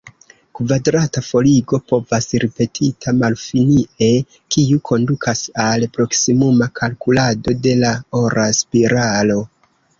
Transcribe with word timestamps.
Kvadrata 0.59 1.21
forigo 1.25 1.79
povas 1.91 2.27
ripetita 2.43 3.13
malfinie, 3.19 4.09
kiu 4.57 4.81
kondukas 4.93 5.45
al 5.67 5.87
proksimuma 5.99 6.73
kalkulado 6.83 7.59
de 7.69 7.79
la 7.87 7.97
ora 8.25 8.51
spiralo. 8.65 9.41